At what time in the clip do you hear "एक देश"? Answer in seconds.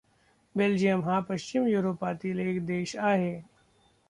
2.39-2.95